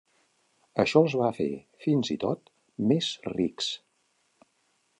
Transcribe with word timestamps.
Això 0.83 1.01
els 1.07 1.15
va 1.19 1.27
fer 1.39 1.47
fins 1.85 2.09
i 2.15 2.17
tot 2.25 2.49
més 2.93 3.11
rics. 3.35 3.69